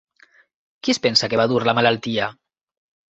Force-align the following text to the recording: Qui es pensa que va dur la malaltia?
Qui 0.87 0.95
es 0.95 0.99
pensa 1.03 1.29
que 1.33 1.41
va 1.43 1.47
dur 1.51 1.59
la 1.67 1.79
malaltia? 1.81 2.31